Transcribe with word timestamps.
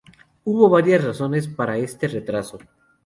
Hubo 0.45 0.67
varias 0.67 1.03
razones 1.03 1.47
para 1.47 1.77
este 1.77 2.07
retraso. 2.07 2.57